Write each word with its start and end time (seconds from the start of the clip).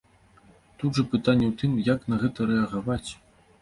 Тут 0.79 0.91
жа 1.01 1.05
пытанне 1.13 1.45
ў 1.51 1.53
тым, 1.61 1.79
як 1.93 2.11
на 2.13 2.23
гэта 2.27 2.53
рэагаваць. 2.53 3.05